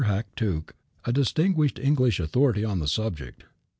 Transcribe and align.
Hack 0.05 0.25
Tuke, 0.35 0.73
a 1.05 1.13
distinguished 1.13 1.77
English 1.77 2.19
authority 2.19 2.65
on 2.65 2.79
the 2.79 2.87
subject. 2.87 3.43